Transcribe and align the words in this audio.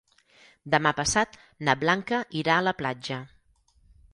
Demà 0.75 0.93
passat 0.99 1.37
na 1.67 1.75
Blanca 1.83 2.23
irà 2.41 2.57
a 2.57 2.65
la 2.69 2.77
platja. 2.81 3.21